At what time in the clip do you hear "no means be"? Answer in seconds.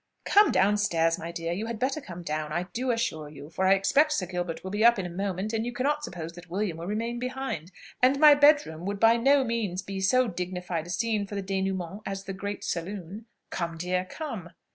9.17-10.01